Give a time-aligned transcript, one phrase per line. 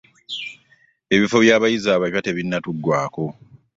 [1.15, 3.25] Ebifo by'abayizi abapya tebinnatuggwaako.